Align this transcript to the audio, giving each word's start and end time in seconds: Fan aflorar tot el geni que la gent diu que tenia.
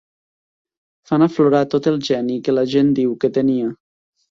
Fan 1.11 1.25
aflorar 1.25 1.61
tot 1.75 1.91
el 1.93 2.01
geni 2.09 2.39
que 2.49 2.57
la 2.61 2.65
gent 2.75 2.91
diu 3.03 3.15
que 3.27 3.35
tenia. 3.39 3.71